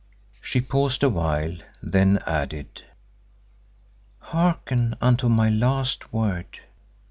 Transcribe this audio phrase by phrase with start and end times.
[0.41, 2.85] She paused awhile, then added,
[4.17, 6.59] "Hearken unto my last word!